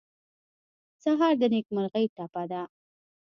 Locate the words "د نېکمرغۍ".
1.41-2.05